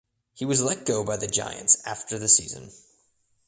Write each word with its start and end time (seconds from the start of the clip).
He 0.33 0.45
was 0.45 0.63
let 0.63 0.87
go 0.87 1.03
by 1.03 1.17
the 1.17 1.27
Giants 1.27 1.77
after 1.85 2.17
the 2.17 2.27
season. 2.27 2.71